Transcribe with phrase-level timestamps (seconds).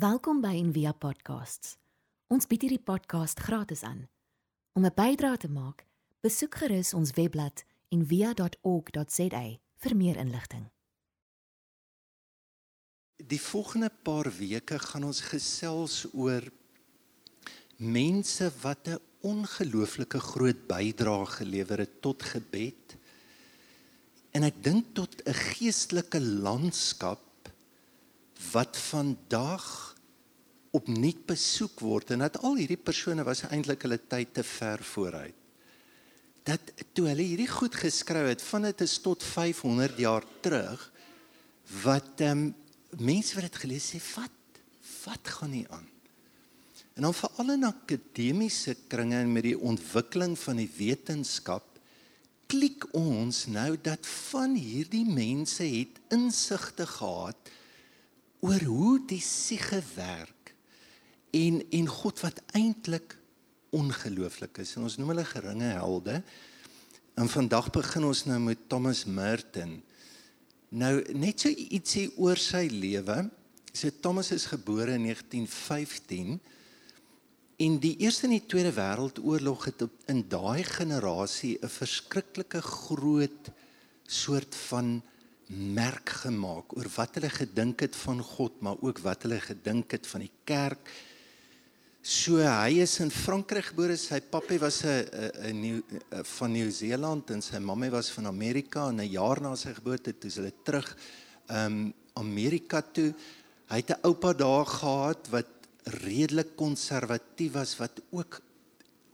[0.00, 1.74] Welkom by Envia Podcasts.
[2.32, 4.06] Ons bied hierdie podcast gratis aan.
[4.72, 5.84] Om 'n bydrae te maak,
[6.24, 9.42] besoek gerus ons webblad en via.org.za
[9.82, 10.70] vir meer inligting.
[13.16, 16.48] Die volgende paar weke gaan ons gesels oor
[17.76, 22.96] mense wat 'n ongelooflike groot bydrae gelewer het tot gebed.
[24.30, 27.20] En ek dink tot 'n geestelike landskap
[28.52, 29.89] wat vandag
[30.76, 35.36] opnuut besoek word en dat al hierdie persone was eintlik hulle tyd te ver vooruit.
[36.46, 40.86] Dat toe hulle hierdie goed geskryf het van dit is tot 500 jaar terug
[41.82, 42.54] wat ehm um,
[42.98, 44.36] mense wat dit gelees sê wat
[45.04, 45.86] wat gaan nie aan?
[46.98, 51.70] En dan veral in akademiese kringe en met die ontwikkeling van die wetenskap
[52.50, 57.50] klik ons nou dat van hierdie mense het insigte gehad
[58.42, 60.39] oor hoe die siege werk
[61.30, 63.16] en en God wat eintlik
[63.70, 64.74] ongelooflik is.
[64.76, 66.22] En ons noem hulle geringe helde.
[67.14, 69.78] En vandag begin ons nou met Thomas Merton.
[70.70, 73.24] Nou net so ietsie oor sy lewe.
[73.72, 76.40] Sy Thomas is gebore in 1915
[77.60, 83.50] en die Eerste en die Tweede Wêreldoorlog het in daai generasie 'n verskriklike groot
[84.06, 85.02] soort van
[85.50, 90.06] merk gemaak oor wat hulle gedink het van God, maar ook wat hulle gedink het
[90.06, 90.90] van die kerk
[92.00, 93.92] So hy is in Frankryk gebore.
[94.00, 95.04] Sy pappa was 'n
[95.52, 95.82] 'n
[96.24, 100.30] van Nieu-Seeland en sy mamma was van Amerika en 'n jaar na sy geboorte toe
[100.30, 100.96] hulle terug
[101.48, 103.14] um Amerika toe.
[103.68, 105.46] Hy het 'n oupa daar gehad wat
[105.84, 108.40] redelik konservatief was wat ook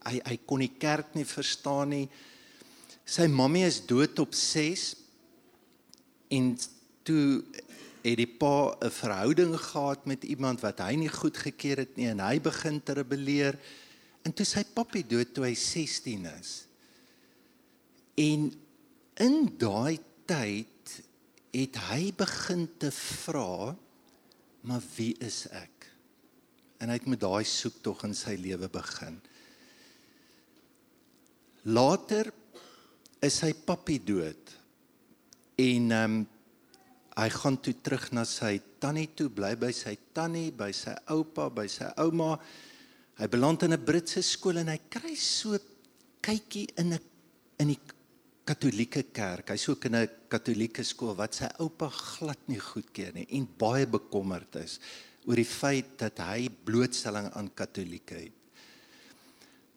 [0.05, 2.09] hy hy kon die kerk nie verstaan nie.
[3.05, 4.95] Sy mamma is dood op 6
[6.29, 6.57] en
[7.03, 7.43] toe
[8.11, 12.07] het die pa 'n verhouding gehad met iemand wat hy nie goed gekeer het nie
[12.07, 13.59] en hy begin te rebelleer
[14.23, 16.67] en toe sy pappie dood toe hy 16 is.
[18.15, 18.53] En
[19.15, 21.03] in daai tyd
[21.51, 23.75] het hy begin te vra
[24.61, 25.87] maar wie is ek?
[26.79, 29.15] En hy het met daai soektog in sy lewe begin.
[31.63, 32.31] Later
[33.23, 34.55] is sy pappie dood.
[35.57, 36.27] En ehm um,
[37.17, 41.47] Hy gaan toe terug na sy tannie toe, bly by sy tannie, by sy oupa,
[41.49, 42.35] by sy ouma.
[43.17, 45.57] Hy beland in 'n Britse skool en hy kry so
[46.21, 46.99] kykie in 'n
[47.59, 47.79] in die
[48.45, 49.49] Katolieke kerk.
[49.49, 53.87] Hy's ook in 'n Katolieke skool wat sy oupa glad nie goedkeur nie en baie
[53.87, 54.79] bekommerd is
[55.25, 58.31] oor die feit dat hy blootstelling aan Katolieke het.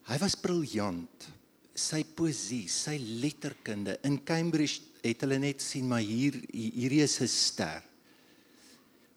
[0.07, 1.29] Hy was briljant.
[1.75, 7.29] Sy poesie, sy letterkunde in Cambridge het hulle net sien maar hier hierdie is 'n
[7.29, 7.83] ster.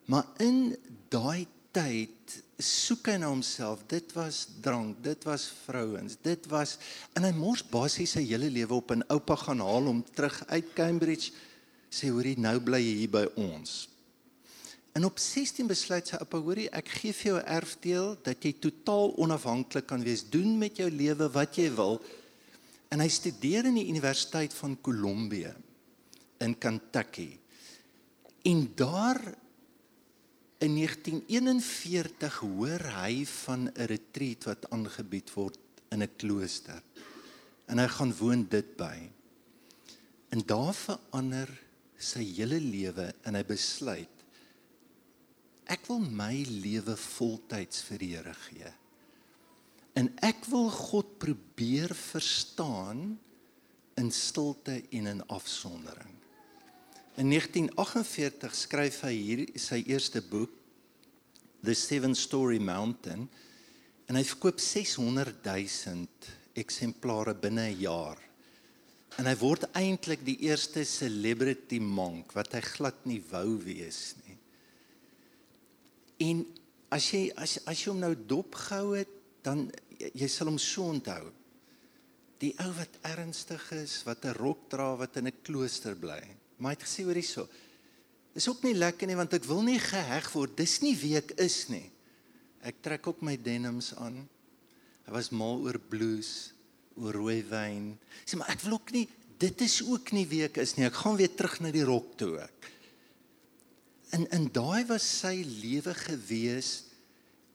[0.06, 0.76] Maar in
[1.10, 3.84] daai tyd soek hy na homself.
[3.90, 6.78] Dit was drank, dit was vrouens, dit was
[7.18, 10.70] en hy mors basies sy hele lewe op en oupa gaan haal hom terug uit
[10.78, 11.34] Cambridge
[11.94, 13.88] sê hoorie nou bly jy hier by ons.
[14.94, 18.54] En op 16 besluit sy oupa hoorie ek gee vir jou 'n erfdeel dat jy
[18.54, 22.02] totaal onafhanklik kan wees, doen met jou lewe wat jy wil.
[22.92, 25.56] En hy studeer in die Universiteit van Columbia
[26.44, 27.40] in Kentucky.
[28.44, 29.20] En daar
[30.64, 35.59] in 1941 hoor hy van 'n retreat wat aangebied word
[35.90, 36.84] in 'n klooster.
[37.66, 39.09] En hy gaan woon dit by.
[40.30, 41.50] En daar verander
[41.98, 44.14] sy hele lewe en hy besluit
[45.72, 48.72] ek wil my lewe voltyds vir die Here gee.
[50.00, 53.14] En ek wil God probeer verstaan
[54.00, 56.16] in stilte en in afsondering.
[57.13, 60.50] In 1948 skryf hy hier sy eerste boek
[61.62, 63.28] The Seven Story Mountain
[64.09, 68.18] en hy verkoop 600 000 eksemplare binne 'n jaar.
[69.22, 74.38] En hy word eintlik die eerste celebrity monk wat hy glad nie wou wees nie.
[76.34, 76.45] En
[76.90, 79.13] as jy as as jy hom nou dopgehou het,
[79.45, 79.68] dan
[80.01, 81.30] jy sal hom so onthou.
[82.42, 86.42] Die ou wat ernstig is, wat 'n rok dra, wat in 'n klooster bly.
[86.63, 87.44] Maar hy het gesê hoor hierso.
[88.33, 90.56] Dis ook nie lekker nie want ek wil nie geheg word.
[90.56, 91.89] Dis nie wie ek is nie.
[92.63, 94.21] Ek trek ook my denims aan.
[95.04, 96.54] Hy was mal oor blues,
[96.95, 97.92] oor rooi wyn.
[98.24, 99.04] Sê maar ek wil ook nie
[99.44, 100.86] dit is ook nie wie ek is nie.
[100.88, 102.69] Ek gaan weer terug na die rok toe ek.
[104.16, 106.86] In in daai was sy lewe gewees.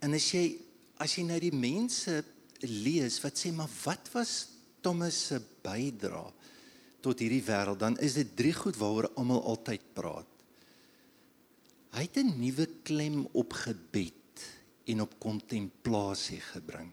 [0.05, 0.59] En as jy
[1.01, 2.21] as jy nou die mense
[2.67, 4.35] lees wat sê maar wat was
[4.83, 6.35] Thomas se bydrae?
[7.01, 10.27] Tot hierdie wêreld, dan is dit drie goed waaroor almal altyd praat.
[11.95, 14.15] Hy het 'n nuwe klem op gebed
[14.85, 16.91] en op kontemplasie gebring.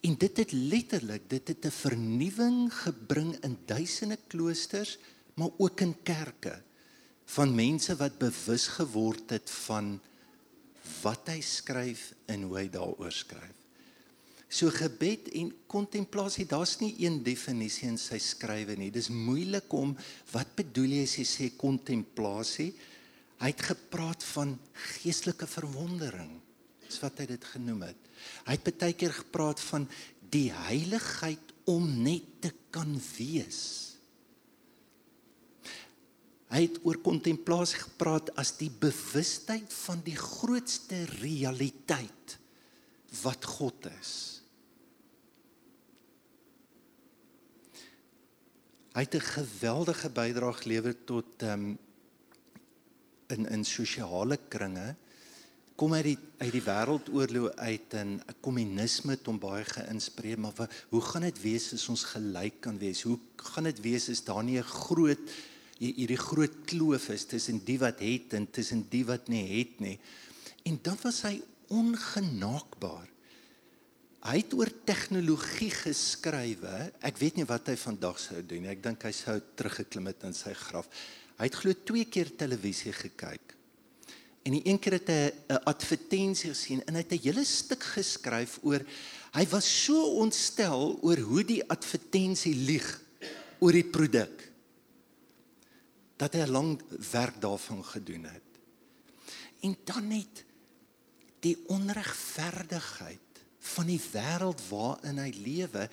[0.00, 4.98] En dit het letterlik dit het 'n vernuwing gebring in duisende kloosters,
[5.34, 6.62] maar ook in kerke
[7.24, 10.00] van mense wat bewus geword het van
[11.02, 13.57] wat hy skryf en hoe hy daaroor skryf.
[14.48, 18.88] So gebed en kontemplasie, daar's nie een definisie in sy skrywe nie.
[18.92, 19.92] Dis moeilik om
[20.32, 22.70] wat bedoel jy as jy sê kontemplasie?
[23.38, 24.56] Hy het gepraat van
[24.98, 26.32] geestelike verwondering.
[26.88, 28.08] Dis wat hy dit genoem het.
[28.48, 29.84] Hy het baie keer gepraat van
[30.32, 33.60] die heiligheid om net te kan wees.
[36.48, 42.38] Hy het oor kontemplasie gepraat as die bewustheid van die grootste realiteit
[43.22, 44.37] wat God is.
[48.94, 51.78] Hy het 'n geweldige bydrae gelewer tot um,
[53.28, 54.94] in in sosiale kringe.
[55.76, 60.72] Kom uit die uit die wêreldoorlog uit en kommunisme het hom baie geïnspireer maar wat,
[60.88, 63.02] hoe gaan dit wees as ons gelyk kan wees?
[63.02, 65.30] Hoe gaan dit wees as daar nie 'n groot
[65.78, 69.98] hierdie groot kloof is tussen die wat het en tussen die wat nie het nie?
[70.64, 73.08] En dan was hy ongenaakbaar
[74.26, 79.04] hy het oor tegnologie geskrywe ek weet nie wat hy vandag sou doen ek dink
[79.06, 80.88] hy sou teruggeklim het in sy graf.
[81.38, 83.54] Hy het glo twee keer televisie gekyk.
[84.42, 85.22] En die een keer het hy
[85.54, 88.82] 'n advertensie gesien en hy het 'n hele stuk geskryf oor
[89.34, 92.88] hy was so ontstel oor hoe die advertensie lieg
[93.60, 94.48] oor die produk
[96.16, 96.80] dat hy 'n lang
[97.12, 98.48] werk daarvan gedoen het.
[99.62, 100.44] En dan net
[101.40, 103.27] die onregverdigheid
[103.74, 105.88] van die wêreld waarin hy lewe.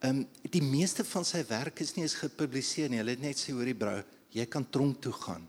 [0.00, 3.00] Ehm um, die meeste van sy werk is nie eens gepubliseer nie.
[3.00, 3.98] Hulle het net sê hoor die brou,
[4.32, 5.46] jy kan tronk toe gaan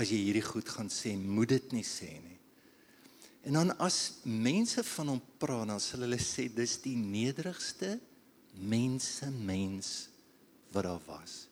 [0.00, 2.38] as jy hierdie goed gaan sê, moet dit nie sê nie.
[3.44, 7.98] En dan as mense van hom praat, dan sal hulle sê dis die nederigste
[8.54, 9.90] mense mens
[10.74, 11.44] wat daar was.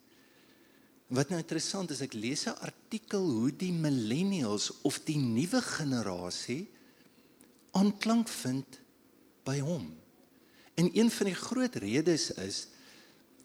[1.12, 6.66] Wat nou interessant is, ek lees 'n artikel hoe die millennials of die nuwe generasie
[7.76, 8.80] aanklank vind
[9.46, 9.88] by hom.
[10.78, 12.66] En een van die groot redes is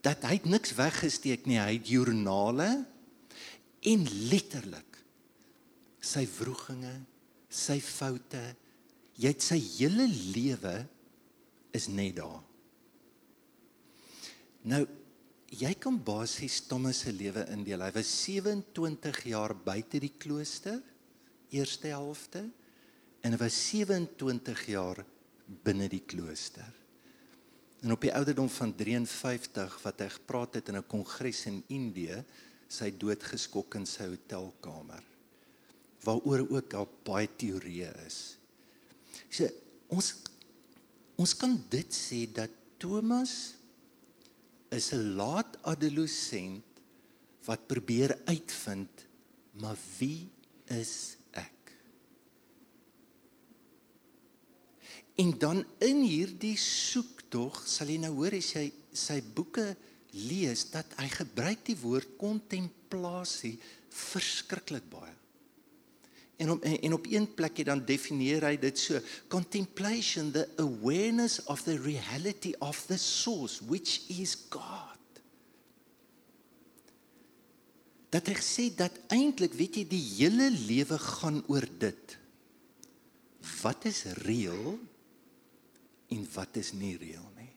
[0.06, 2.70] dat hy niks weggesteek nie, hy het joernale
[3.88, 5.00] en letterlik
[6.08, 6.94] sy wroeginge,
[7.50, 8.44] sy foute,
[9.18, 10.06] jy het sy hele
[10.36, 10.76] lewe
[11.76, 12.44] is net daar.
[14.68, 14.86] Nou
[15.48, 17.86] jy kan basies Thomas se lewe indeel.
[17.86, 20.82] Hy was 27 jaar buite die klooster,
[21.56, 22.44] eerste helfte,
[23.24, 25.04] en hy was 27 jaar
[25.48, 26.74] binne die klooster.
[27.82, 32.24] En op die ouderdom van 53 wat hy gepraat het in 'n kongres in Indië,
[32.68, 35.04] sy dood geskok in sy hotelkamer
[36.06, 38.38] waaroor ook al baie teorieë is.
[39.30, 39.48] So
[39.92, 40.14] ons
[41.18, 43.56] ons kan dit sê dat Thomas
[44.70, 46.64] is 'n laat adolescent
[47.48, 49.08] wat probeer uitvind
[49.58, 50.30] maar wie
[50.66, 51.74] is ek?
[55.18, 59.72] En dan in hierdie soektog sal jy nou hoor as jy sy boeke
[60.14, 63.56] lees dat hy gebruik die woord kontemplasie
[63.94, 65.14] verskriklik baie.
[66.38, 71.64] En op en op een plek dan definieer hy dit so contemplation the awareness of
[71.66, 75.02] the reality of the source which is God.
[78.14, 82.18] Dat hy sê dat eintlik weet jy die hele lewe gaan oor dit.
[83.64, 84.78] Wat is reël
[86.14, 87.52] en wat is nie reël nie?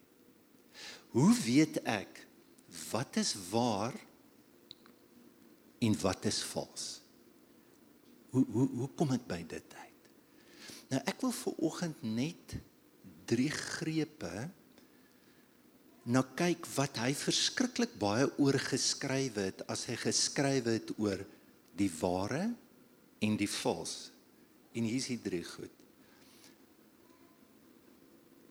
[1.15, 2.25] Hoe weet ek
[2.91, 3.95] wat is waar
[5.81, 7.01] en wat is vals?
[8.31, 10.11] hoe hoe hoe kom ek by dit uit?
[10.91, 12.57] Nou ek wil vir oggend net
[13.31, 14.49] drie grepe
[16.11, 21.23] nou kyk wat hy verskriklik baie oor geskryf het as hy geskryf het oor
[21.79, 22.49] die ware
[23.23, 24.11] en die vals.
[24.75, 25.80] En hier is die drie goed.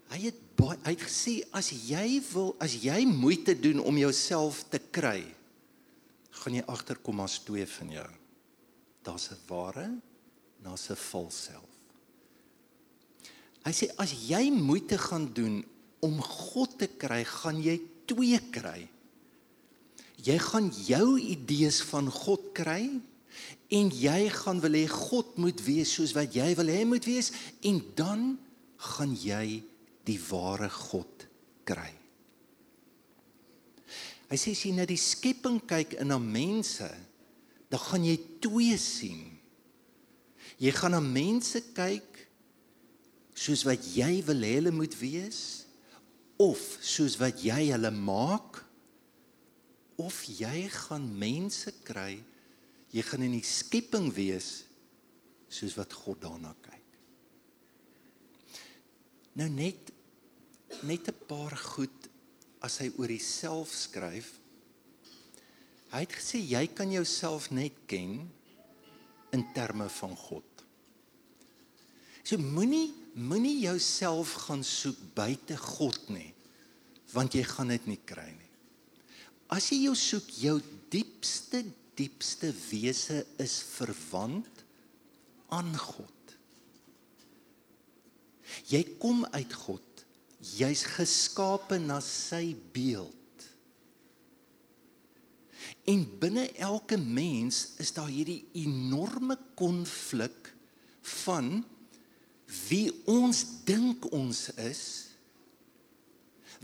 [0.09, 4.63] Hy het baie hy het gesê as jy wil as jy moeite doen om jouself
[4.69, 5.21] te kry,
[6.41, 8.09] gaan jy agterkom as twee van jou
[9.03, 10.01] daar's 'n ware en
[10.63, 11.69] daar's 'n vals self.
[13.63, 15.65] Hy sê as jy moeite gaan doen
[15.99, 18.87] om God te kry, gaan jy twee kry.
[20.23, 23.01] Jy gaan jou idees van God kry
[23.67, 27.31] en jy gaan wil hê God moet wees soos wat jy wil hê moet wees
[27.61, 28.39] en dan
[28.77, 29.63] gaan jy
[30.09, 31.25] die ware God
[31.69, 31.91] kry.
[34.29, 36.89] Hy sê as jy na die skepping kyk en na mense,
[37.69, 39.23] dan gaan jy twee sien.
[40.61, 42.09] Jy gaan na mense kyk
[43.39, 45.41] soos wat jy wil hê hulle moet wees
[46.39, 48.61] of soos wat jy hulle maak
[49.99, 52.17] of jy gaan mense kry
[52.95, 54.49] jy gaan in die skepping wees
[55.51, 56.97] soos wat God daarna kyk
[59.39, 59.93] nou net
[60.83, 62.09] net 'n paar goed
[62.61, 64.39] as hy oor homself skryf
[65.91, 68.29] hy het gesê jy kan jouself net ken
[69.31, 70.49] in terme van God
[72.29, 76.29] So moenie moenie jouself gaan soek buite God nie,
[77.11, 78.51] want jy gaan dit nie kry nie.
[79.49, 80.59] As jy jou soek, jou
[80.93, 81.63] diepste
[81.99, 84.61] diepste wese is verwant
[85.51, 86.35] aan God.
[88.69, 89.88] Jy kom uit God.
[90.39, 93.15] Jy's geskape na sy beeld.
[95.89, 100.53] En binne elke mens is daar hierdie enorme konflik
[101.23, 101.59] van
[102.69, 104.83] wie ons dink ons is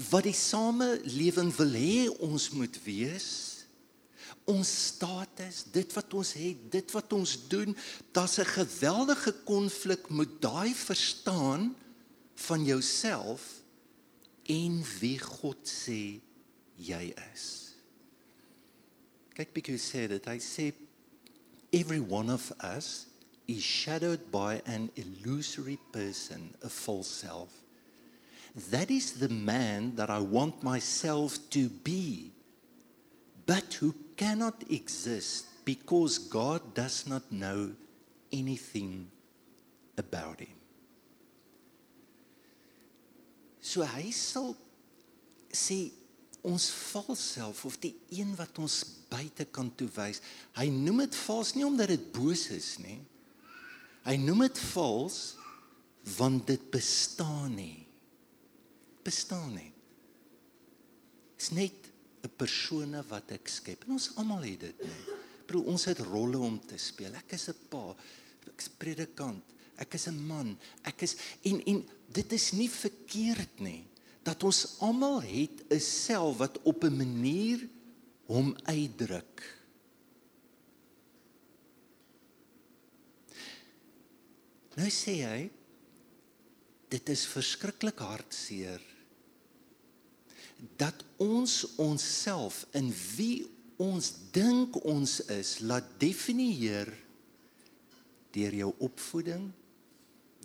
[0.10, 3.30] wat die samelewing wil hê ons moet wees
[4.50, 7.78] ons status dit wat ons het dit wat ons doen
[8.12, 11.76] daar's 'n geweldige konflik met daai verstaan
[12.36, 13.62] van jouself
[14.50, 16.20] en wie God sê
[16.78, 17.46] jy is
[19.36, 20.70] kyk bietjie sê dit hy sê
[21.76, 23.08] every one of us
[23.48, 27.50] is shadowed by an illusory person, a false self.
[28.72, 32.32] That is the man that I want myself to be,
[33.46, 37.72] but who cannot exist because God does not know
[38.32, 39.12] anything
[39.98, 40.55] about him.
[43.66, 44.54] So hy sal
[45.50, 45.80] sê
[46.46, 50.22] ons vals self of die een wat ons buite kan toewys.
[50.60, 53.00] Hy noem dit vals nie omdat dit boos is nie.
[54.06, 55.20] Hy noem dit vals
[56.20, 57.88] want dit bestaan nie.
[59.06, 59.72] Bestaan nie.
[61.42, 61.90] Is net
[62.24, 63.86] 'n persone wat ek skep.
[63.86, 65.18] En ons almal het dit nie.
[65.46, 67.14] Bro, ons het rolle om te speel.
[67.14, 67.96] Ek is 'n pa,
[68.48, 69.44] ek is predikant,
[69.78, 73.88] ek is 'n man, ek is en en dit is nie verkeerd nie
[74.24, 77.68] dat ons almal het 'n self wat op 'n manier
[78.26, 79.64] hom uitdruk.
[84.76, 85.52] Nou sê hy
[86.92, 88.82] dit is verskriklik hartseer
[90.78, 96.92] dat ons onsself in wie ons dink ons is laat definieer
[98.36, 99.52] deur jou opvoeding,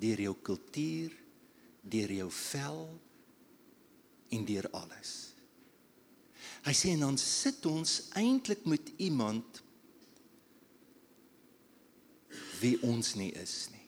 [0.00, 1.14] deur jou kultuur,
[1.80, 2.80] deur jou vel
[4.30, 5.12] en deur alles.
[6.64, 9.62] Hy sê en dan sit ons eintlik met iemand
[12.60, 13.86] wie ons nie is nie.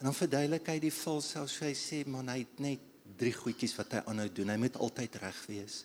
[0.00, 2.88] En dan verduidelik hy die vals selfs hy sê man hy het net
[3.20, 4.50] drie goedjies wat hy aanhou doen.
[4.50, 5.82] Hy moet altyd reg wees.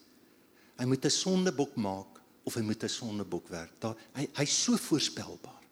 [0.79, 3.79] Hy moet 'n sondebok maak of hy moet 'n sondebok werk.
[3.79, 5.63] Daar hy hy's so voorspelbaar.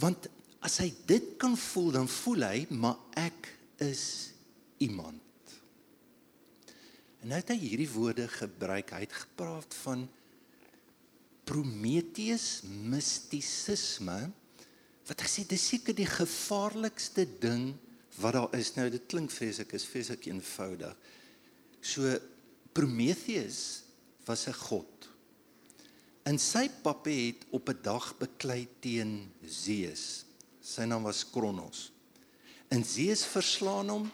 [0.00, 0.28] Want
[0.64, 3.50] as hy dit kan voel dan voel hy maar ek
[3.84, 4.32] is
[4.82, 5.20] iemand.
[7.20, 8.92] En nou het hy hierdie woorde gebruik.
[8.92, 10.06] Hy het gepraat van
[11.44, 14.18] Prometheus mistisisme
[15.04, 17.74] wat hy sê dis seker die gevaarlikste ding
[18.20, 20.94] wat daar is nou dit klink vreeslik is vreeslik eenvoudig
[21.84, 22.14] so
[22.76, 23.84] Prometheus
[24.24, 25.08] was 'n god
[26.24, 30.24] en sy pappa het op 'n dag beklei teen Zeus
[30.64, 31.90] sy naam was Kronos
[32.72, 34.10] en Zeus verslaan hom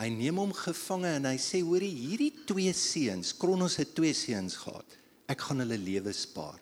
[0.00, 4.56] hy neem hom gevange en hy sê hoorie hierdie twee seuns Kronos het twee seuns
[4.62, 4.98] gehad
[5.30, 6.58] ek gaan hulle lewe spaar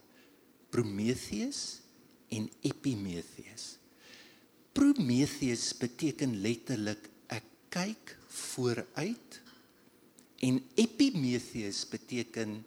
[0.70, 1.80] Prometheus
[2.28, 3.76] en Epimetheus.
[4.72, 8.14] Prometheus beteken letterlik ek kyk
[8.52, 9.40] vooruit
[10.46, 12.58] en Epimetheus beteken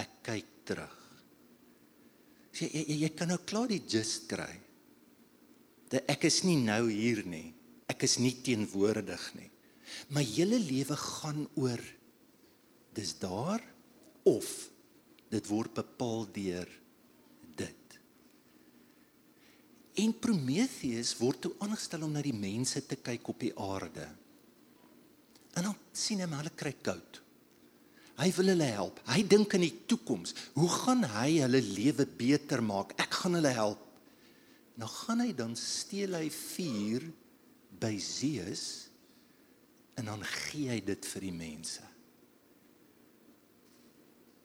[0.00, 0.98] ek kyk terug.
[2.56, 4.50] Jy jy, jy kan nou klaar die just kry.
[5.92, 7.52] Dat ek is nie nou hier nie.
[7.92, 9.50] Ek is nie teenwoordig nie.
[10.08, 11.80] My hele lewe gaan oor
[12.96, 13.60] dis daar
[14.28, 14.48] of
[15.32, 16.70] dit word bepaal deur
[20.00, 24.06] En Prometheus word toe aangestel om na die mense te kyk op die aarde.
[25.52, 27.20] En dan sien hy hulle kry koud.
[28.16, 29.00] Hy wil hulle help.
[29.08, 30.32] Hy dink aan die toekoms.
[30.56, 32.94] Hoe gaan hy hulle lewe beter maak?
[33.00, 33.82] Ek gaan hulle help.
[34.80, 37.08] Nou gaan hy dan steel hy vuur
[37.82, 38.66] by Zeus
[40.00, 41.84] en dan gee hy dit vir die mense.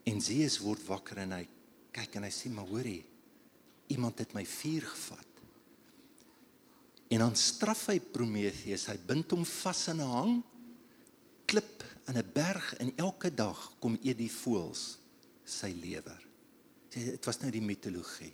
[0.07, 1.46] En Zeus word wakker en hy
[1.96, 3.03] kyk en hy sê maar hoorie
[3.91, 5.27] iemand het my vuur gevat
[7.07, 8.88] En dan straf hy Prometheus.
[8.91, 10.34] Hy bind hom vas in 'n hang
[11.48, 15.00] klip in 'n berg en elke dag kom eet die voëls
[15.46, 16.19] sy lewer.
[16.89, 18.34] Dit was nou die mitologie.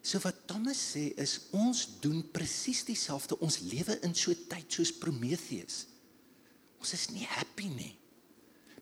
[0.00, 3.36] So wat Thomas sê is ons doen presies dieselfde.
[3.44, 5.84] Ons lewe in so tyd soos Prometheus.
[6.80, 7.92] Ons is nie happy nie.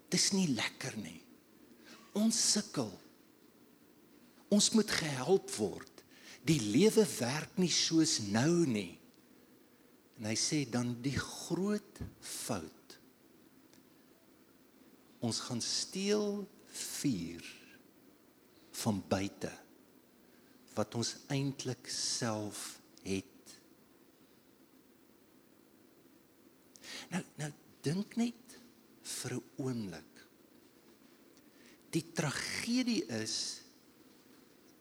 [0.08, 1.18] Dis nie lekker nie.
[2.18, 2.90] Ons sukkel.
[4.54, 6.04] Ons moet gehelp word.
[6.46, 8.94] Die lewe werk nie soos nou nie.
[10.18, 12.98] En hy sê dan die groot fout.
[15.18, 16.46] Ons gaan steel
[16.78, 17.54] vuur
[18.78, 19.50] van buite
[20.78, 23.54] wat ons eintlik self het.
[27.12, 27.50] Nou nou
[27.86, 28.58] dink net
[29.18, 30.14] vir 'n oomblik.
[31.90, 33.62] Die tragedie is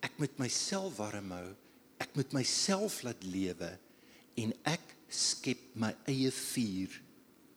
[0.03, 1.55] ek moet myself warm hou,
[1.99, 3.71] ek moet myself laat lewe
[4.37, 7.01] en ek skep my eie vuur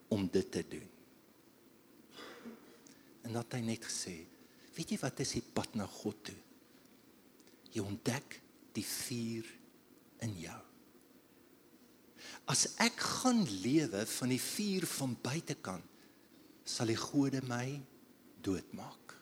[0.09, 0.89] om dit te doen.
[3.27, 4.25] En dat hy net gesê,
[4.75, 6.39] weet jy wat is die pad na God toe?
[7.75, 8.41] Jy ontdek
[8.75, 9.47] die vuur
[10.27, 10.59] in jou.
[12.51, 15.87] As ek gaan lewe van die vuur van buitekant,
[16.67, 17.81] sal die gode my
[18.43, 19.15] doodmaak.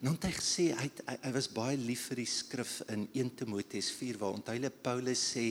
[0.00, 0.88] En dan het hy hy,
[1.22, 5.46] hy was baie lief vir die skrif in 1 Timoteus 4 waar onthou Paulus sê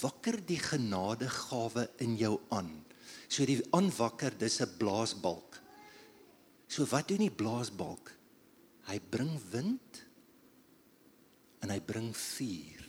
[0.00, 2.70] wakker die genadegawe in jou aan.
[3.28, 5.60] So die aanwakker dis 'n blaasbalk.
[6.68, 8.13] So wat doen die blaasbalk?
[8.88, 10.00] Hy bring wind
[11.64, 12.86] en hy bring vuur.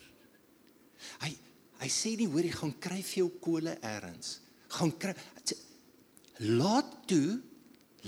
[1.23, 1.31] Hy
[1.75, 4.39] hy sê nie hoor jy gaan kry vir jou kole eers.
[4.75, 5.13] Gaan kry
[6.55, 7.39] laat toe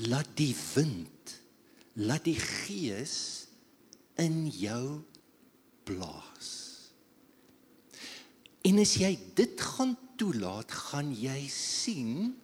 [0.07, 1.35] laat die wind
[1.97, 3.47] laat die gees
[4.21, 5.01] in jou
[5.87, 6.51] blaas.
[8.67, 12.35] En as jy dit gaan toelaat, gaan jy sien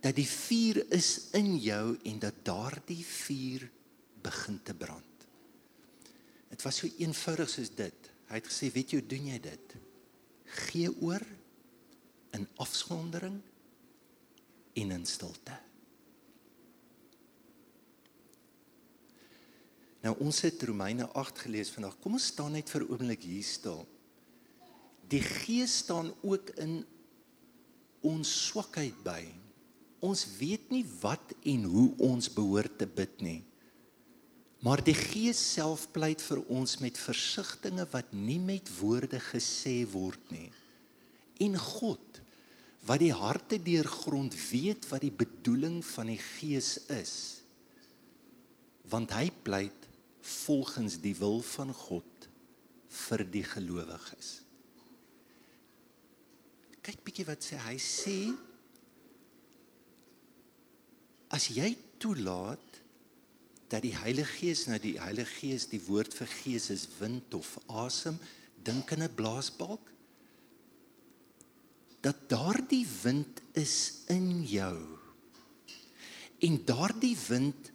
[0.00, 3.66] dat die vuur is in jou en dat daardie vuur
[4.22, 5.04] begin te brand.
[6.50, 8.10] Dit was so eenvoudig soos dit.
[8.30, 9.74] Hy het gesê, "Weet jy hoe doen jy dit?
[10.44, 11.22] Gee oor
[12.30, 13.40] in afskondering
[14.74, 15.58] en in stilte."
[20.00, 21.98] Nou ons het Romeine 8 gelees vandag.
[22.00, 23.86] Kom ons staan net vir 'n oomblik hier stil.
[25.08, 26.84] Die Gees staan ook in
[28.00, 29.26] ons swakheid by.
[30.00, 33.44] Ons weet nie wat en hoe ons behoort te bid nie.
[34.60, 40.20] Maar die Gees self pleit vir ons met versigtings wat nie met woorde gesê word
[40.34, 40.50] nie.
[41.40, 42.20] En God
[42.88, 47.14] wat die harte deurgrond weet wat die bedoeling van die Gees is.
[48.92, 49.88] Want hy pleit
[50.44, 52.28] volgens die wil van God
[52.90, 54.40] vir die gelowiges.
[56.84, 58.16] Kyk bietjie wat sê hy sê
[61.30, 61.70] as jy
[62.02, 62.69] toelaat
[63.70, 67.54] dat die Heilige Gees nou die Heilige Gees die woord vir gees is wind of
[67.68, 68.18] asem
[68.66, 69.92] dink in 'n blaasbalk
[72.00, 74.78] dat daardie wind is in jou
[76.40, 77.70] en daardie wind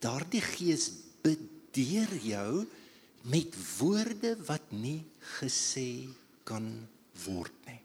[0.00, 0.90] daardie gees
[1.22, 2.66] bedeer jou
[3.26, 5.02] met woorde wat nie
[5.38, 6.06] gesê
[6.46, 6.66] kan
[7.26, 7.80] word nie.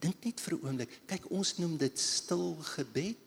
[0.00, 0.92] Dink net vir 'n oomblik.
[1.06, 3.26] Kyk, ons noem dit stil gebed.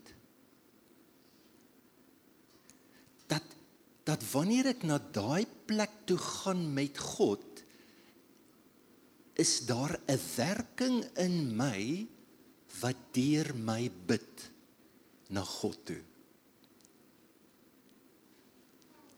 [3.28, 3.46] Dat
[4.08, 7.64] dat wanneer ek na daai plek toe gaan met God,
[9.40, 12.08] is daar 'n werking in my
[12.82, 14.52] wat deur my bid
[15.30, 16.02] na God toe.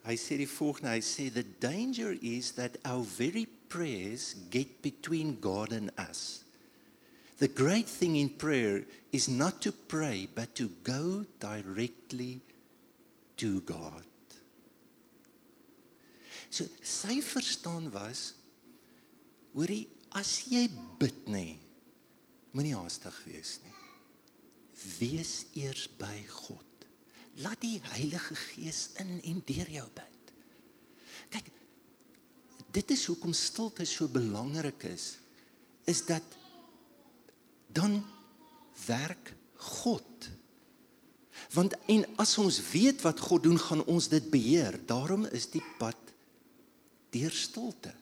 [0.06, 5.40] Hy sê die volgende, hy sê the danger is that our very prayers get between
[5.42, 6.44] God and us.
[7.38, 12.40] The great thing in prayer is not to pray but to go directly
[13.38, 14.06] to God.
[16.56, 18.30] So sy verstaan was
[19.56, 20.70] hoorie as jy
[21.02, 21.48] bid nê
[22.56, 23.74] moenie haastig wees nie.
[25.00, 26.64] Wees eers by God
[27.44, 30.30] laat die Heilige Gees in en deur jou bid.
[31.34, 31.50] Kyk,
[32.78, 35.18] dit is hoekom stilte so belangrik is,
[35.84, 36.38] is dat
[37.76, 38.00] dan
[38.86, 39.34] werk
[39.76, 40.30] God.
[41.52, 44.80] Want en as ons weet wat God doen, gaan ons dit beheer.
[44.88, 46.05] Daarom is die pad
[47.16, 47.94] deur stilte.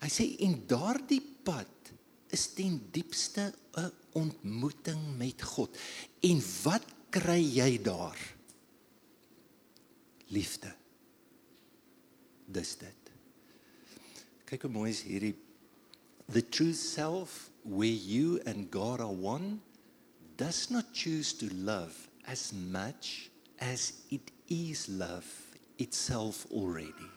[0.00, 1.92] Hy sê en daardie pad
[2.32, 5.76] is ten diepste 'n ontmoeting met God.
[6.22, 8.18] En wat kry jy daar?
[10.28, 10.74] Liefde.
[12.46, 13.10] dis dit.
[14.46, 15.34] Kyk hoe mooi is hierdie
[16.32, 19.60] the true self where you and God are one
[20.36, 25.26] does not choose to love as much as it is love
[25.78, 27.10] itself already.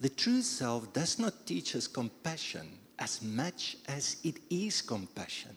[0.00, 5.56] The true self does not teach us compassion as much as it is compassion.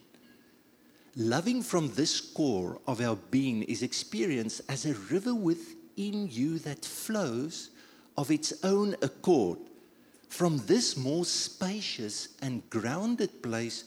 [1.15, 6.86] Loving from this core of our being is experienced as a river within you that
[6.86, 7.71] flows
[8.17, 9.58] of its own accord.
[10.30, 13.86] From this more spacious and grounded place,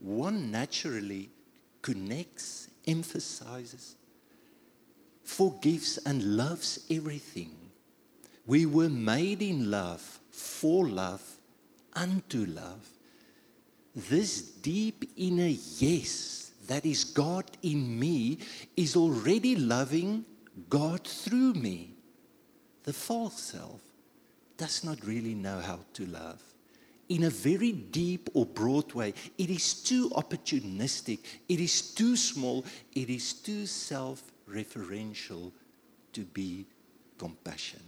[0.00, 1.28] one naturally
[1.82, 3.96] connects, emphasizes,
[5.22, 7.57] forgives, and loves everything.
[8.48, 11.22] We were made in love, for love,
[11.92, 12.88] unto love.
[13.94, 18.38] This deep inner yes, that is God in me,
[18.74, 20.24] is already loving
[20.70, 21.92] God through me.
[22.84, 23.82] The false self
[24.56, 26.42] does not really know how to love.
[27.10, 31.18] In a very deep or broad way, it is too opportunistic,
[31.50, 35.52] it is too small, it is too self referential
[36.14, 36.64] to be
[37.18, 37.87] compassionate.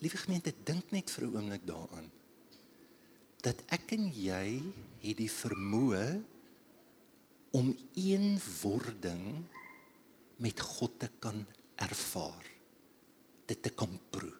[0.00, 2.10] Liewe gemeente, dink net vir 'n oomblik daaraan
[3.40, 4.60] dat ek en jy
[5.00, 6.04] het die vermoë
[7.56, 9.24] om eenwording
[10.44, 11.42] met God te kan
[11.80, 12.44] ervaar.
[13.48, 14.32] Dit te kan proe.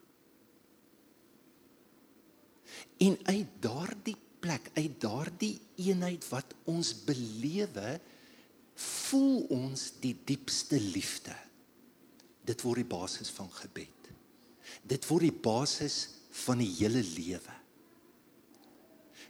[3.01, 7.97] En uit daardie plek, uit daardie eenheid wat ons belewe,
[8.81, 11.35] voel ons die diepste liefde.
[12.47, 14.00] Dit word die basis van gebed.
[14.87, 15.97] Dit word die basis
[16.43, 17.57] van die hele lewe.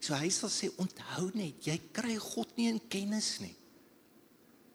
[0.02, 3.54] So hy sal sê onthou net, jy kry God nie in kennis nie.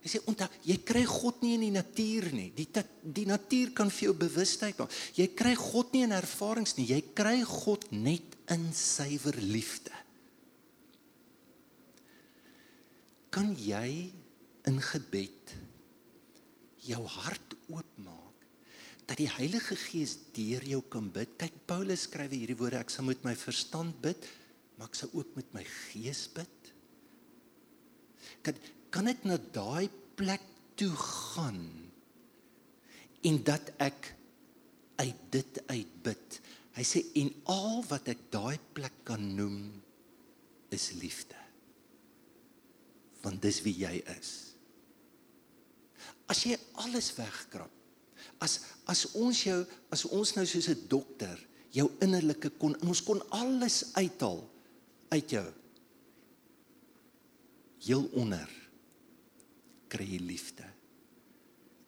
[0.05, 2.53] Hy sê onthou, jy kry God nie in die natuur nie.
[2.55, 2.67] Die
[3.03, 4.95] die natuur kan vir jou bewustheid maak.
[5.19, 9.91] Jy kry God nie in ervarings nie, jy kry God net in suiwer liefde.
[13.35, 14.13] Kan jy
[14.71, 15.57] in gebed
[16.87, 18.26] jou hart oopmaak
[19.07, 21.37] dat die Heilige Gees deur jou kan bid.
[21.39, 24.27] Kyk Paulus skryf hierdie woorde ek sal met my verstand bid,
[24.77, 26.73] maar ek sal ook met my gees bid.
[28.47, 28.59] Kan
[28.95, 30.45] kan ek na daai plek
[30.79, 31.59] toe gaan
[33.29, 34.13] en dat ek
[35.03, 36.39] uit dit uit bid.
[36.77, 39.59] Hy sê en al wat ek daai plek kan noem
[40.73, 41.37] is liefde.
[43.25, 44.33] Want dis wie jy is.
[46.31, 47.76] As jy alles wegkrap
[48.39, 51.39] as as ons jou as ons nou soos 'n dokter
[51.71, 54.43] jou innerlike kon ons kon alles uithaal
[55.11, 55.47] uit jou
[57.87, 58.51] heel onder
[59.93, 60.67] kry jy liefde.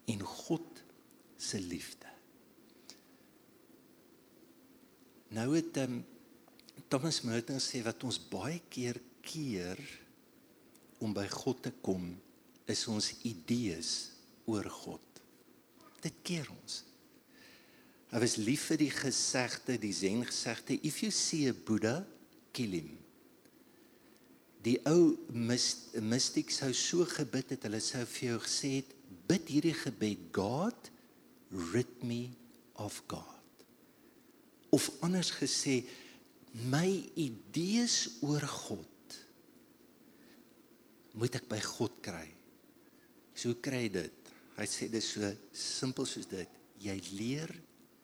[0.09, 0.83] En God
[1.39, 2.07] se liefde.
[5.35, 6.01] Nou het um,
[6.89, 8.97] Thomas Merton sê wat ons baie keer
[9.27, 9.81] keer
[11.05, 12.15] om by God te kom
[12.69, 13.91] is ons idees
[14.49, 15.08] oor God
[16.05, 16.83] dit keer ons.
[18.09, 22.01] Hy was lief vir die gesegde, die Zen gesegde, if you see a Buddha,
[22.57, 22.95] kill him.
[24.65, 28.95] Die ou myst, mystiek sou so gebid het, hulle sou vir jou gesê het,
[29.29, 30.91] bid hierdie gebed, God,
[31.73, 32.29] rid me
[32.81, 33.65] of God.
[34.75, 35.83] Of anders gesê,
[36.69, 36.89] my
[37.21, 38.87] idees oor God
[41.19, 42.27] moet ek by God kry.
[43.39, 44.18] So kry dit.
[44.59, 45.23] Hy sê dit so
[45.55, 46.59] simpel soos dit.
[46.83, 47.53] Jy leer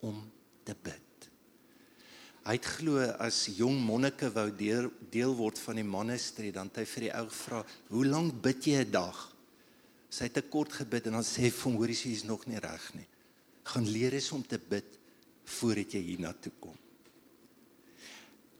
[0.06, 0.20] om
[0.66, 1.02] te bid.
[2.44, 6.82] Hy het glo as jong monnike wou deel, deel word van die monastery, dan het
[6.82, 9.32] hy vir die ou gevra, "Hoe lank bid jy 'n dag?"
[10.10, 12.46] Sy het te kort gebid en dan sê hy vir hom, "Hoorie, sy is nog
[12.46, 13.06] nie reg nie.
[13.64, 14.98] Gaan leer eens om te bid
[15.44, 16.76] voordat jy hiernatoe kom."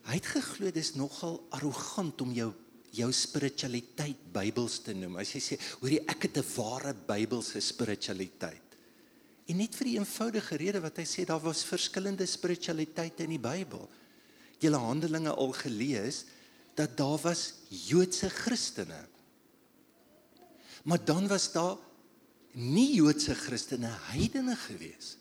[0.04, 2.52] Hy het geglo dis nogal arrogant om jou
[2.94, 5.18] jou spiritualiteit Bybels te noem.
[5.22, 8.62] As jy sê, hoorie, ek het 'n ware Bybelse spiritualiteit.
[9.46, 13.38] En net vir die eenvoudige rede wat hy sê daar was verskillende spiritualiteite in die
[13.38, 13.88] Bybel.
[14.59, 16.24] Julle Handelinge al gelees
[16.74, 19.07] dat daar was Joodse Christene.
[20.85, 21.76] Maar dan was daar
[22.52, 25.18] nie Joodse Christene, heidene geweest.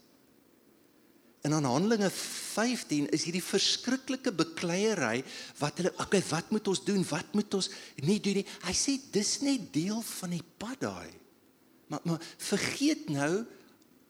[1.43, 5.25] In Handelinge 15 is hierdie verskriklike bekleierery
[5.60, 7.01] wat hulle okay, wat moet ons doen?
[7.10, 7.67] Wat moet ons
[8.08, 8.45] nie doen nie?
[8.63, 11.12] Hy sê dis net deel van die pad daai.
[11.91, 13.43] Maar maar vergeet nou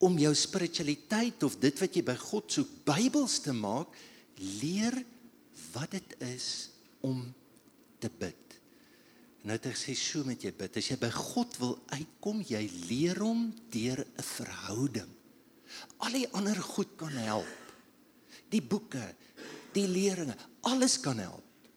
[0.05, 3.89] om jou spiritualiteit of dit wat jy by God soek Bybels te maak,
[4.61, 4.99] leer
[5.73, 6.47] wat dit is
[7.01, 7.25] om
[8.03, 8.59] te bid.
[9.49, 10.77] Nou dit sê so met jy bid.
[10.77, 15.09] As jy by God wil uitkom, jy leer hom deur 'n verhouding
[16.03, 17.59] Al die ander goed kan help.
[18.53, 19.03] Die boeke,
[19.73, 20.35] die leringe,
[20.69, 21.69] alles kan help.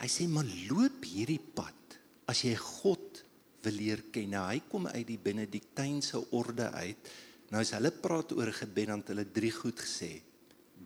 [0.00, 1.98] Hy sê maar loop hierdie pad
[2.30, 3.20] as jy God
[3.64, 4.30] wil leer ken.
[4.32, 7.10] Nou, hy kom uit die Benediktynse orde uit.
[7.50, 10.12] Nou as hulle praat oor gebed dan het hulle drie goed gesê.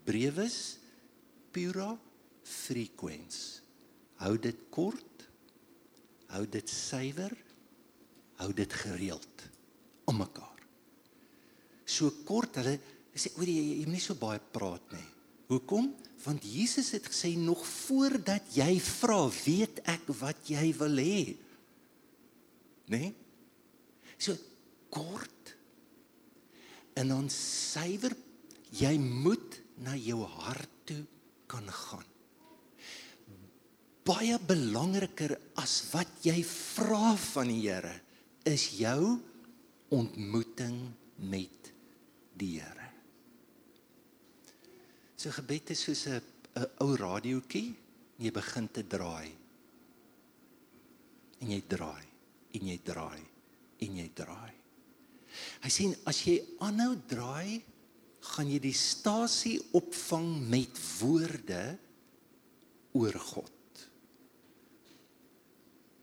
[0.05, 0.59] Brevis,
[1.55, 1.93] pura,
[2.45, 3.61] frequens.
[4.25, 5.29] Hou dit kort.
[6.35, 7.37] Hou dit suiwer.
[8.41, 9.47] Hou dit gereeld
[10.11, 10.54] om mekaar.
[11.85, 12.79] So kort hulle
[13.15, 15.07] sê oor jy, jy moet nie so baie praat nie.
[15.53, 15.91] Hoekom?
[16.25, 21.19] Want Jesus het gesê nog voordat jy vra, weet ek wat jy wil hê.
[22.89, 22.97] Né?
[22.97, 23.13] Nee?
[24.19, 24.37] So
[24.95, 25.55] kort
[26.95, 28.15] en dan suiwer
[28.75, 31.03] jy moet na jou hart toe
[31.51, 32.07] kan gaan.
[34.05, 37.95] Baie belangriker as wat jy vra van die Here
[38.45, 39.17] is jou
[39.95, 40.77] ontmoeting
[41.31, 41.64] met
[42.37, 42.91] die Here.
[45.17, 46.21] So gebed is soos 'n
[46.55, 47.75] 'n ou radiootjie,
[48.19, 49.31] jy begin te draai.
[51.41, 52.05] En jy draai,
[52.55, 53.23] en jy draai,
[53.81, 54.53] en jy draai.
[55.65, 57.63] Hy sê as jy aanhou draai,
[58.25, 61.65] gaan jy die stasie opvang met woorde
[62.95, 63.51] oor God.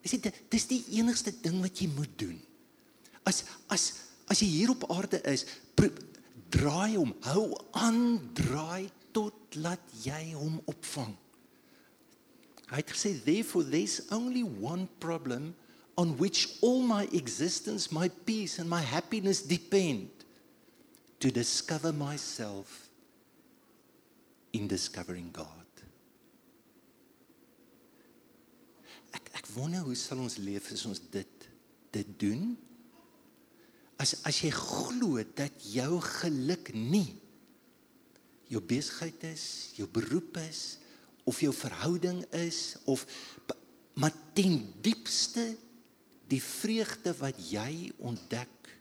[0.02, 2.38] Dis dit dis die enigste ding wat jy moet doen.
[3.24, 3.94] As as
[4.32, 5.46] as jy hier op aarde is,
[6.52, 11.16] draai hom, hou aan draai tot laat jy hom opvang.
[12.72, 15.52] Hy het gesê therefore there's only one problem
[15.98, 20.10] on which all my existence, my peace and my happiness depend
[21.20, 22.90] to discover myself
[24.54, 25.48] in discovering God.
[29.12, 31.48] Ek ek wonder hoe sal ons leef as ons dit
[31.92, 32.56] dit doen?
[34.02, 37.12] As as jy glo dat jou geluk nie
[38.52, 40.80] jou besigheid is, jou beroep is
[41.30, 43.06] of jou verhouding is of
[43.94, 45.46] maar ten diepste
[46.32, 48.72] die vreugde wat jy ontdek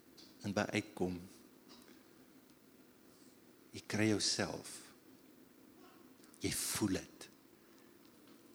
[0.46, 1.16] en by uitkom.
[3.74, 4.70] Jy kry jouself.
[6.40, 7.26] Jy voel dit.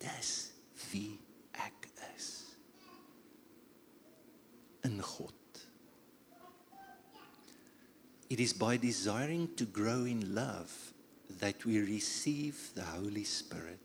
[0.01, 0.31] Dis
[0.89, 1.11] wie
[1.67, 2.29] ek is.
[4.87, 5.35] In God
[8.29, 10.71] It is by desiring to grow in love
[11.39, 13.79] that we receive the Holy Spirit.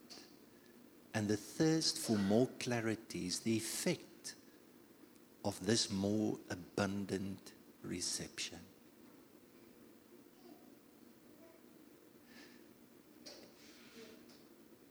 [1.13, 4.35] And the thirst for more clarity is the effect
[5.45, 8.61] of this more abundant reception.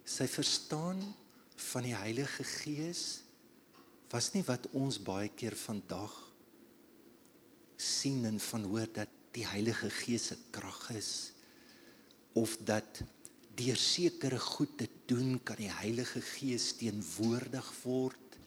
[0.09, 0.99] Sy verstaan
[1.69, 3.21] van die Heilige Gees
[4.11, 6.11] was nie wat ons baie keer vandag
[7.79, 11.31] sien en van hoor dat die Heilige Gees se krag is
[12.37, 13.01] of dat
[13.59, 18.37] deur sekere goed te doen kan die Heilige Gees teenwoordig word.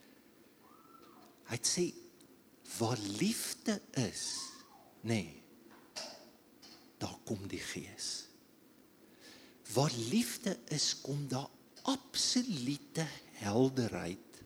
[1.50, 1.86] Hy sê
[2.78, 4.24] waar liefde is,
[5.04, 6.04] nê, nee,
[7.02, 8.28] daar kom die Gees.
[9.74, 11.50] Waar liefde is, kom daar
[11.88, 13.04] absolute
[13.42, 14.40] helderheid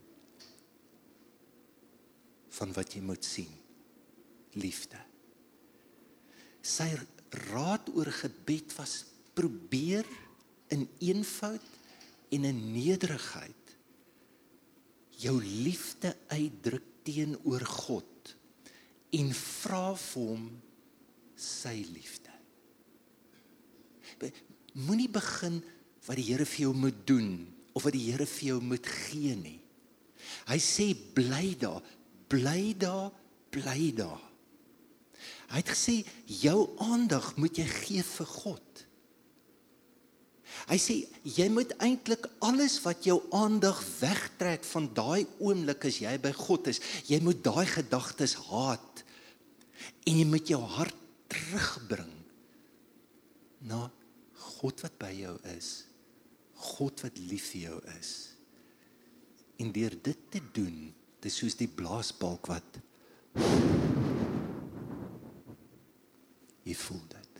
[2.56, 3.52] van wat jy moet sien.
[4.56, 5.02] Liefde
[6.66, 6.88] sy
[7.50, 9.05] raad oor gebed was
[9.37, 10.07] probeer
[10.74, 11.62] in eenvoud
[12.35, 13.74] en in nederigheid
[15.22, 18.35] jou liefde uitdruk teenoor God
[19.16, 20.46] en vra vir hom
[21.37, 22.33] sy liefde.
[24.76, 25.61] Moenie begin
[26.07, 27.31] wat die Here vir jou moet doen
[27.76, 29.59] of wat die Here vir jou moet gee nie.
[30.48, 31.85] Hy sê bly daar,
[32.33, 33.12] bly daar,
[33.55, 34.22] bly daar.
[35.50, 36.00] Hy het gesê
[36.42, 38.62] jou aandag moet jy gee vir God.
[40.66, 40.96] Hy sê
[41.37, 46.70] jy moet eintlik alles wat jou aandag wegtrek van daai oomblik as jy by God
[46.72, 49.02] is, jy moet daai gedagtes haat
[50.06, 50.96] en jy moet jou hart
[51.30, 52.14] terugbring
[53.66, 53.87] na
[54.56, 55.70] God wat by jou is.
[56.76, 58.12] God wat lief vir jou is.
[59.61, 60.88] En deur dit te doen,
[61.22, 62.80] dis soos die blaasbalk wat
[66.76, 67.38] Jy voel dit.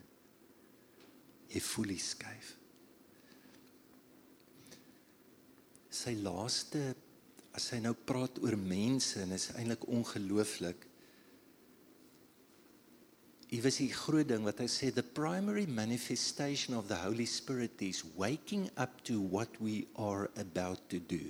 [1.53, 2.53] Jy voel die skuif.
[5.93, 6.81] Sy laaste
[7.57, 10.87] as hy nou praat oor mense en is eintlik ongelooflik.
[13.53, 17.83] Hy was die groot ding wat hy sê the primary manifestation of the Holy Spirit
[17.85, 21.29] is waking up to what we are about to do.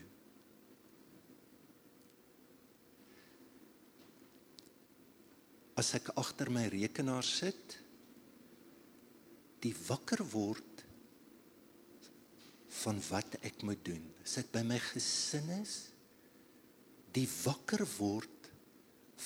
[5.77, 7.83] As ek agter my rekenaar sit,
[9.65, 10.85] die wakker word
[12.83, 14.03] van wat ek moet doen.
[14.25, 15.77] As dit by my gesin is,
[17.17, 18.51] die wakker word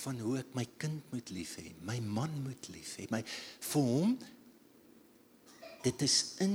[0.04, 3.88] van hoe ek my kind moet lief hê, my man moet lief hê, my vir
[3.88, 4.14] hom
[5.80, 6.54] dit is in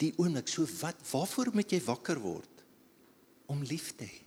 [0.00, 0.48] die oomblik.
[0.48, 2.64] So wat waarvoor moet jy wakker word?
[3.50, 4.20] Om lief te hê.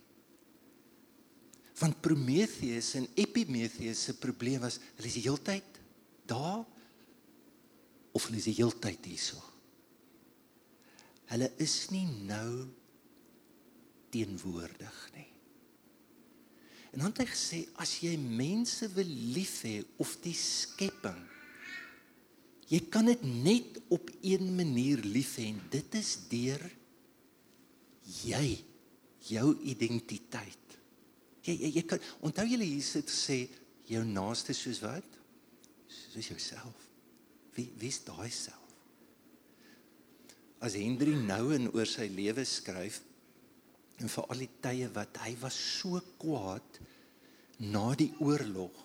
[1.82, 5.80] Want Prometheus en Epimetheus se probleem was hulle is die heeltyd
[6.30, 6.62] daar
[8.14, 9.42] of hulle is die heeltyd hierso
[11.34, 12.70] hulle is nie nou
[14.14, 15.30] teenwoordig nie
[16.94, 21.24] en dan het hy gesê as jy mense wil lief hê of die skepping
[22.74, 26.64] Jy kan dit net op een manier lief hê en dit is deur
[28.24, 28.48] jy
[29.28, 30.78] jou identiteit.
[31.44, 33.38] Jy jy, jy kan onthou Jesus het gesê
[33.92, 35.20] jou naaste soos wat?
[35.92, 36.83] Soos jouself.
[37.56, 38.60] Wie wie's daai self?
[40.64, 43.02] As Henry nou in oor sy lewe skryf
[44.02, 46.80] en vir al die tye wat hy was so kwaad
[47.60, 48.84] na die oorlog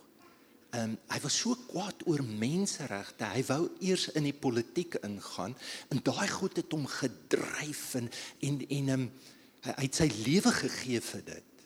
[0.69, 3.25] Ehm um, hy was so kwaad oor menseregte.
[3.25, 5.55] Hy wou eers in die politiek ingaan
[5.89, 8.11] en daai goed het hom gedryf en
[8.45, 9.07] en en um,
[9.65, 11.65] hy, het sy lewe gegee vir dit.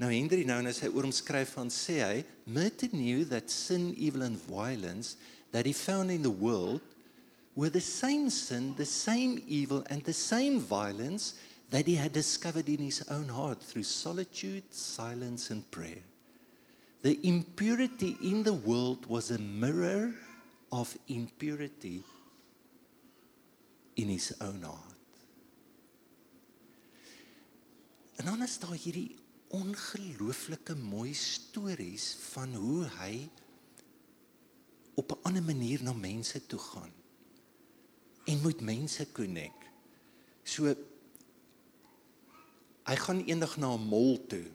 [0.00, 3.90] Nou Henry nou en hy oor hom skryf van sê hy Merton knew that sin
[3.98, 5.20] evil and violence
[5.52, 6.80] that he found in the world
[7.54, 11.34] were the same sin, the same evil and the same violence
[11.70, 16.02] that he had discovered in his own heart through solitude, silence and prayer.
[17.02, 20.14] The impurity in the world was a mirror
[20.72, 22.02] of impurity
[23.96, 24.94] in his own heart.
[28.16, 29.16] En dan is daar hierdie
[29.48, 33.28] ongelooflike mooi stories van hoe hy
[34.98, 36.92] op 'n ander manier na mense toe gaan
[38.24, 39.62] en met mense connect.
[40.42, 40.74] So
[42.82, 44.46] hy gaan eendag na 'n mall toe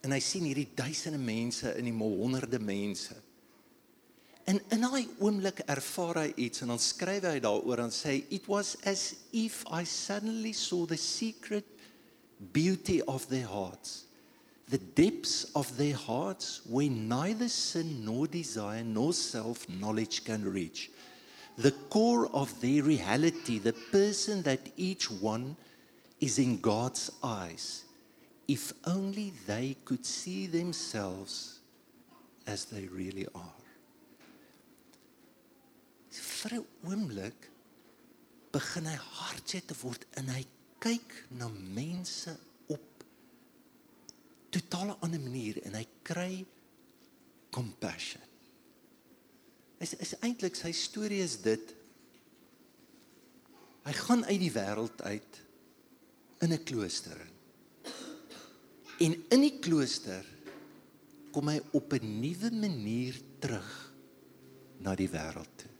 [0.00, 3.16] en hy sien hierdie duisende mense in die mol honderde mense.
[4.44, 8.46] En in daai oomblik ervaar hy iets en dan skryf hy daaroor en sê it
[8.46, 11.66] was as if I suddenly saw the secret
[12.38, 14.07] beauty of their hearts.
[14.68, 20.90] The depths of their hearts where neither sin nor desire nor self knowledge can reach.
[21.56, 25.56] The core of their reality, the person that each one
[26.20, 27.84] is in God's eyes
[28.48, 31.60] if only they could see themselves
[32.46, 33.60] as they really are.
[36.10, 37.48] Vir 'n oomblik
[38.52, 40.44] begin hy hartseer te word en hy
[40.80, 42.32] kyk na mense
[44.50, 46.32] totale ander manier en hy kry
[47.54, 48.22] compassion.
[49.82, 51.74] Is is eintlik sy storie is dit
[53.88, 55.42] hy gaan uit die wêreld uit
[56.44, 57.34] in 'n klooster in.
[58.98, 60.26] En in die klooster
[61.32, 63.92] kom hy op 'n nuwe manier terug
[64.80, 65.70] na die wêreld toe.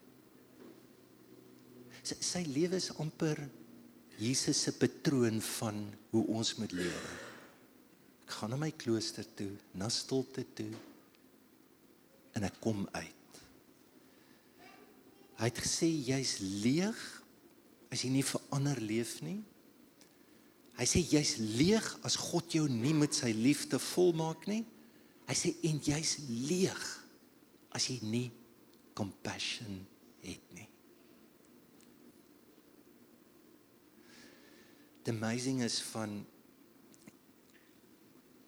[2.02, 3.48] Sy, sy lewe is amper
[4.18, 7.27] Jesus se patroon van hoe ons moet lewe.
[8.28, 10.68] Ek gaan na my klooster toe, na stilte toe
[12.36, 13.38] en ek kom uit.
[15.38, 16.98] Hy het gesê jy's leeg
[17.88, 19.38] as jy nie verander leef nie.
[20.76, 24.60] Hy sê jy's leeg as God jou nie met sy liefde volmaak nie.
[25.24, 26.84] Hy sê en jy's leeg
[27.74, 28.26] as jy nie
[28.98, 29.80] compassion
[30.20, 30.68] het nie.
[35.08, 36.20] The amazing is van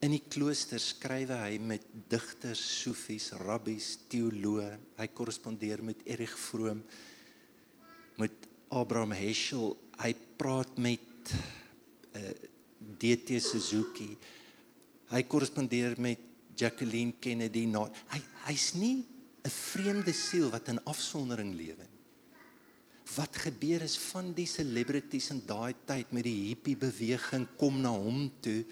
[0.01, 4.73] in die klooster skrywe hy met digters, sofies, rabbies, teoloë.
[4.97, 6.81] Hy korrespondeer met Erich Fromm
[8.21, 9.75] met Abraham Heschel.
[10.01, 12.33] Hy praat met uh, eh,
[13.01, 14.09] DT Suzuki.
[15.13, 16.25] Hy korrespondeer met
[16.57, 17.67] Jacqueline Kennedy.
[17.69, 17.85] Na,
[18.15, 19.05] hy hy's nie
[19.45, 22.01] 'n vreemde siel wat in afsondering lewe nie.
[23.17, 27.91] Wat gebeur is van die celebrities in daai tyd met die hippie beweging kom na
[27.91, 28.65] hom toe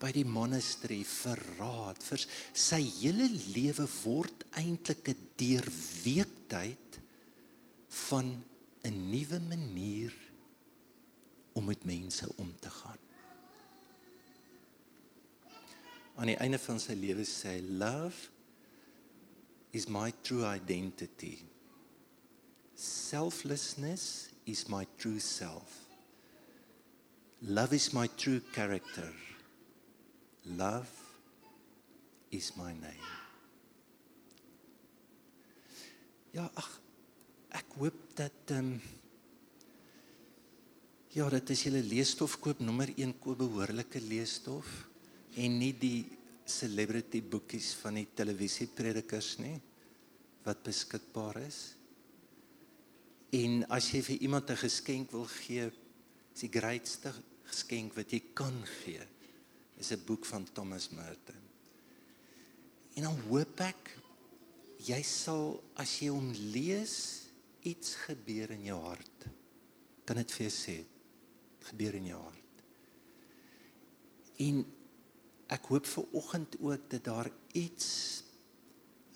[0.00, 7.00] by die monastery verraad vir sy hele lewe word eintlik 'n deurweektyd
[8.08, 8.44] van
[8.84, 10.12] 'n nuwe manier
[11.56, 13.02] om met mense om te gaan.
[16.16, 18.28] Aan die einde van sy lewe sê hy love
[19.72, 21.38] is my true identity.
[22.74, 25.88] Selflessness is my true self.
[27.42, 29.12] Love is my true character.
[30.54, 30.86] Love
[32.30, 33.14] is my name.
[36.30, 36.68] Ja, ag
[37.56, 38.80] ek hoop dat ehm um,
[41.16, 44.68] ja, dat as jy 'n leesstof koop, nommer 1 koop behoorlike leesstof
[45.34, 46.04] en nie die
[46.44, 49.56] celebrity boekies van die televisiepredikers nie
[50.44, 51.74] wat beskikbaar is.
[53.32, 55.72] En as jy vir iemand 'n geskenk wil gee,
[56.34, 57.12] is die grootste
[57.48, 59.02] geskenk wat jy kan gee,
[59.76, 61.42] is 'n boek van Thomas Merton.
[62.94, 63.98] En dan hoop ek
[64.86, 67.26] jy sal as jy hom lees
[67.66, 69.26] iets gebeur in jou hart.
[70.04, 70.76] Kan dit vir jou sê?
[71.60, 72.62] Gebeur in jou hart.
[74.38, 74.64] En
[75.48, 78.22] ek hoop vir oggend ook dat daar iets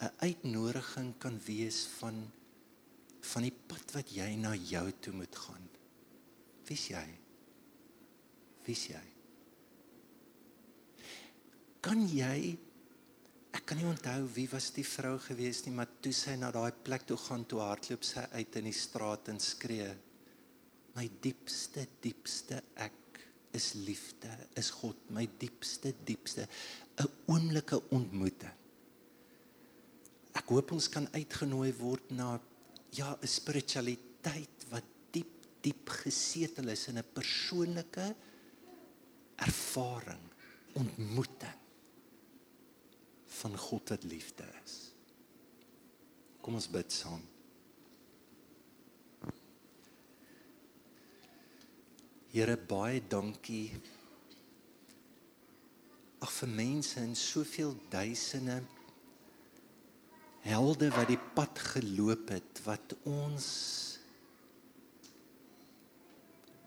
[0.00, 2.32] 'n uitnodiging kan wees van
[3.20, 5.68] van die pad wat jy na jou toe moet gaan.
[6.66, 7.06] Wie's jy?
[8.64, 9.19] Wie's jy?
[11.81, 12.59] Kan jy
[13.57, 16.70] ek kan nie onthou wie was die vrou gewees nie, maar toe sy na daai
[16.85, 19.89] plek toe gaan toe hardloop sy uit in die straat en skree:
[20.95, 23.22] "My diepste, diepste ek
[23.57, 26.47] is liefde, is God, my diepste, diepste
[27.01, 28.57] 'n oomblike ontmoeting."
[30.37, 32.39] Ek hoop ons kan uitgenooi word na
[32.93, 38.14] ja, 'n spiritualiteit wat diep diep gesetel is in 'n persoonlike
[39.39, 40.28] ervaring,
[40.74, 41.59] ontmoeting
[43.41, 44.76] van God wat liefde is.
[46.41, 47.22] Kom ons bid saam.
[52.31, 53.70] Here baie dankie.
[56.20, 58.61] Ag vir mense in soveel duisende
[60.45, 63.49] helde wat die pad geloop het wat ons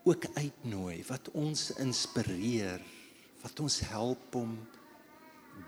[0.03, 2.81] ook uitnooi, wat ons inspireer,
[3.41, 4.57] wat ons help om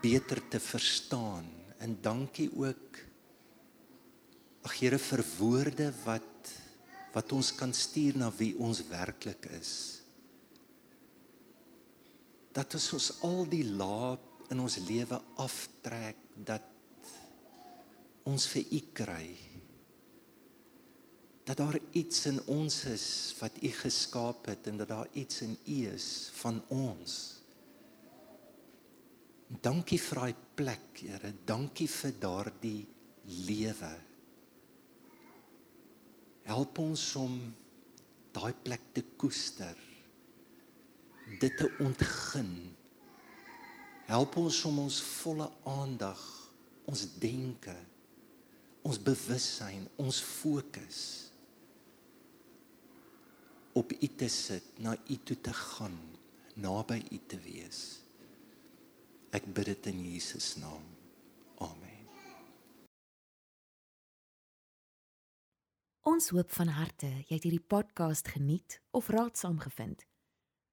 [0.02, 1.46] beter te verstaan.
[1.78, 3.02] En dankie ook
[4.66, 6.32] ag Here vir woorde wat
[7.16, 9.72] wat ons kan stuur na wie ons werklik is.
[12.52, 16.66] Dat ons ons al die laag in ons lewe aftrek dat
[18.28, 19.30] ons vir u kry
[21.46, 25.58] dat daar iets in ons is wat u geskaap het en dat daar iets in
[25.64, 27.38] u is van ons.
[29.46, 31.32] Dankie vir daai plek, Here.
[31.46, 32.86] Dankie vir daardie
[33.46, 33.92] lewe.
[36.46, 37.36] Help ons om
[38.34, 39.76] daai plek te koester.
[41.40, 42.54] Dit te ontgin.
[44.06, 46.22] Help ons om ons volle aandag,
[46.86, 47.74] ons denke
[48.86, 51.00] ons bewussyn, ons fokus
[53.76, 55.96] op U te sit, na U toe te gaan,
[56.56, 57.80] naby U te wees.
[59.36, 60.84] Ek bid dit in Jesus naam.
[61.60, 62.06] Amen.
[66.08, 70.06] Ons hoop van harte jy het hierdie podcast geniet of raadsaam gevind.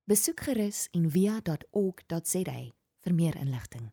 [0.08, 2.60] Besoek gerus en via.ok.za
[3.04, 3.92] vir meer inligting.